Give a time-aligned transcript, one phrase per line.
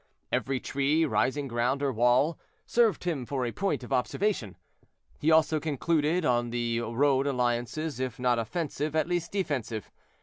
[0.31, 4.57] Every tree, rising ground, or wall, served him for a point of observation.
[5.19, 9.91] He also concluded on the road alliances, if not offensive, at least defensive.